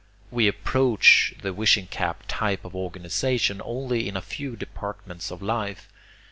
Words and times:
We 0.31 0.47
approach 0.47 1.35
the 1.43 1.53
wishing 1.53 1.85
cap 1.85 2.23
type 2.27 2.65
of 2.65 2.75
organization 2.75 3.61
only 3.63 4.09
in 4.09 4.17
a 4.17 4.21
few 4.23 4.55
departments 4.55 5.29
of 5.29 5.43
life. 5.43 5.89